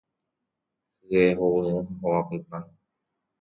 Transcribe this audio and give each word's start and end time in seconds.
Hye 1.05 1.21
hovyũ 1.37 1.67
ha 1.75 1.79
hova 1.99 2.19
pytã 2.27 2.57